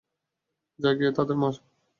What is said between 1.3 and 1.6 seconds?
মার।